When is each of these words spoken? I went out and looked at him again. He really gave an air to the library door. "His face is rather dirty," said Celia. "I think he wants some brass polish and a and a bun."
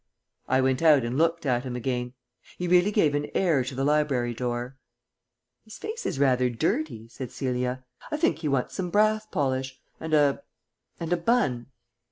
I 0.47 0.61
went 0.61 0.81
out 0.81 1.03
and 1.05 1.15
looked 1.15 1.45
at 1.45 1.63
him 1.63 1.75
again. 1.75 2.13
He 2.57 2.67
really 2.67 2.91
gave 2.91 3.13
an 3.13 3.27
air 3.35 3.63
to 3.63 3.75
the 3.75 3.83
library 3.83 4.33
door. 4.33 4.79
"His 5.63 5.77
face 5.77 6.07
is 6.07 6.17
rather 6.17 6.49
dirty," 6.49 7.07
said 7.07 7.31
Celia. 7.31 7.83
"I 8.09 8.17
think 8.17 8.39
he 8.39 8.47
wants 8.47 8.73
some 8.73 8.89
brass 8.89 9.27
polish 9.27 9.79
and 9.99 10.15
a 10.15 10.41
and 10.99 11.13
a 11.13 11.17
bun." 11.17 11.67